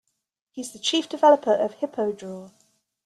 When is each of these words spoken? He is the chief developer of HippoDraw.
He 0.49 0.61
is 0.61 0.73
the 0.73 0.79
chief 0.79 1.07
developer 1.07 1.53
of 1.53 1.75
HippoDraw. 1.75 2.51